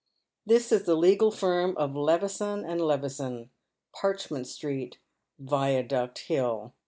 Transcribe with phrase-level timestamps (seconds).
[0.47, 3.51] This is the legal firm of Levison and Levison,
[3.93, 4.97] Parchment Street,
[5.37, 6.73] Viaduct Hill.